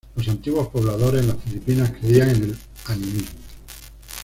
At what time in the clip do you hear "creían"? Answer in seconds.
1.91-2.31